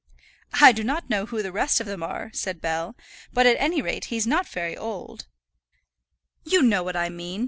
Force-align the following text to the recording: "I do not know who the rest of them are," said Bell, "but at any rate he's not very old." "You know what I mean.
"I 0.59 0.71
do 0.71 0.83
not 0.83 1.11
know 1.11 1.27
who 1.27 1.43
the 1.43 1.51
rest 1.51 1.79
of 1.79 1.85
them 1.85 2.01
are," 2.01 2.31
said 2.33 2.59
Bell, 2.59 2.95
"but 3.31 3.45
at 3.45 3.55
any 3.59 3.83
rate 3.83 4.05
he's 4.05 4.25
not 4.25 4.47
very 4.49 4.75
old." 4.75 5.27
"You 6.43 6.63
know 6.63 6.81
what 6.81 6.95
I 6.95 7.07
mean. 7.09 7.39